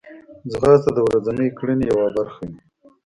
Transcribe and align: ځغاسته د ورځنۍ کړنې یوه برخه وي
ځغاسته 0.51 0.91
د 0.95 0.99
ورځنۍ 1.07 1.47
کړنې 1.57 1.85
یوه 1.91 2.07
برخه 2.15 2.39
وي 2.49 2.57